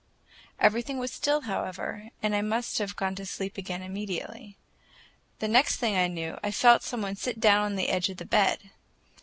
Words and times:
Everything 0.59 0.97
was 0.97 1.11
still, 1.13 1.41
however, 1.41 2.09
and 2.23 2.35
I 2.35 2.41
must 2.41 2.79
have 2.79 2.95
gone 2.95 3.13
to 3.13 3.23
sleep 3.23 3.55
again 3.55 3.83
immediately. 3.83 4.57
The 5.37 5.47
next 5.47 5.75
thing 5.75 5.95
I 5.95 6.07
knew, 6.07 6.39
I 6.41 6.49
felt 6.49 6.81
some 6.81 7.03
one 7.03 7.15
sit 7.15 7.39
down 7.39 7.63
on 7.63 7.75
the 7.75 7.89
edge 7.89 8.09
of 8.09 8.17
the 8.17 8.25
bed. 8.25 8.71